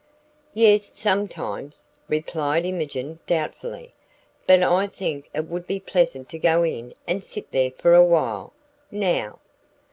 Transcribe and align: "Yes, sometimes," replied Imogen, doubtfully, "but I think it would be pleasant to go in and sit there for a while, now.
"Yes, 0.55 0.91
sometimes," 0.95 1.87
replied 2.07 2.65
Imogen, 2.65 3.19
doubtfully, 3.27 3.93
"but 4.47 4.63
I 4.63 4.87
think 4.87 5.29
it 5.31 5.47
would 5.47 5.67
be 5.67 5.79
pleasant 5.79 6.27
to 6.29 6.39
go 6.39 6.63
in 6.63 6.95
and 7.07 7.23
sit 7.23 7.51
there 7.51 7.69
for 7.69 7.93
a 7.93 8.03
while, 8.03 8.51
now. 8.89 9.37